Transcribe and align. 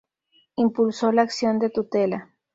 Impulsó 0.55 1.11
la 1.11 1.21
acción 1.21 1.59
de 1.59 1.69
tutela. 1.69 2.33